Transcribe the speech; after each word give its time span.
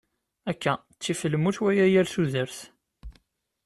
Akka 0.51 0.73
ttif 0.79 1.21
lmut 1.33 1.57
wala 1.63 1.85
yir 1.91 2.07
tudert. 2.13 2.57